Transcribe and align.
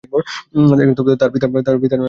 তার 1.19 1.29
পিতার 1.31 1.49
নাম 1.49 1.57
আলী 1.57 1.69
আকবর। 1.79 1.99